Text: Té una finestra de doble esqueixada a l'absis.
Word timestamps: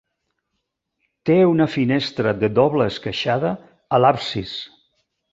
Té 1.29 1.35
una 1.49 1.67
finestra 1.73 2.33
de 2.43 2.49
doble 2.59 2.87
esqueixada 2.93 3.51
a 3.99 4.05
l'absis. 4.05 4.55